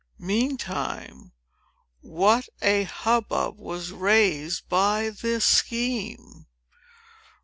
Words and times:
Meantime, 0.17 1.31
what 1.99 2.49
a 2.59 2.85
hubbub 2.85 3.59
was 3.59 3.91
raised 3.91 4.67
by 4.67 5.11
this 5.11 5.45
scheme! 5.45 6.47